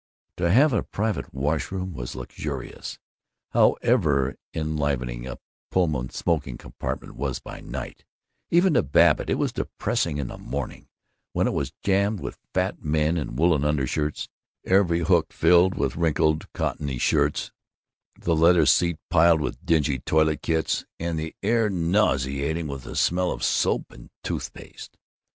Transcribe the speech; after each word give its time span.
To 0.37 0.49
have 0.49 0.73
a 0.73 0.81
private 0.81 1.31
washroom 1.31 1.93
was 1.93 2.15
luxurious. 2.15 2.97
However 3.51 4.35
enlivening 4.51 5.27
a 5.27 5.37
Pullman 5.69 6.09
smoking 6.09 6.57
compartment 6.57 7.15
was 7.15 7.37
by 7.39 7.59
night, 7.61 8.03
even 8.49 8.73
to 8.73 8.81
Babbitt 8.81 9.29
it 9.29 9.35
was 9.37 9.53
depressing 9.53 10.17
in 10.17 10.25
the 10.29 10.39
morning, 10.39 10.87
when 11.33 11.45
it 11.45 11.53
was 11.53 11.73
jammed 11.83 12.19
with 12.19 12.39
fat 12.51 12.83
men 12.83 13.15
in 13.15 13.35
woolen 13.35 13.63
undershirts, 13.63 14.27
every 14.65 15.01
hook 15.01 15.31
filled 15.31 15.75
with 15.75 15.95
wrinkled 15.97 16.51
cottony 16.51 16.97
shirts, 16.97 17.51
the 18.19 18.35
leather 18.35 18.65
seat 18.65 18.97
piled 19.11 19.39
with 19.39 19.63
dingy 19.63 19.99
toilet 19.99 20.41
kits, 20.41 20.83
and 20.99 21.19
the 21.19 21.35
air 21.43 21.69
nauseating 21.69 22.67
with 22.67 22.85
the 22.85 22.95
smell 22.95 23.29
of 23.29 23.43
soap 23.43 23.91
and 23.91 24.09
toothpaste. 24.23 24.97